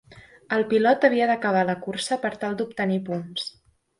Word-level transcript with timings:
El 0.55 0.63
pilot 0.71 1.05
havia 1.09 1.27
d'acabar 1.33 1.61
la 1.69 1.77
cursa 1.85 2.19
per 2.25 2.33
tal 2.45 2.57
d'obtenir 2.61 2.99
punts. 3.11 3.47